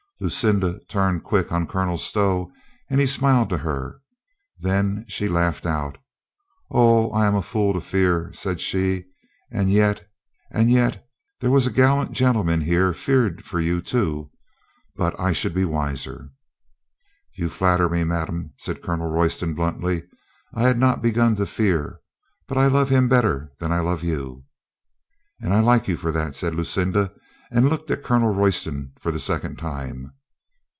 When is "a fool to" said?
7.33-7.81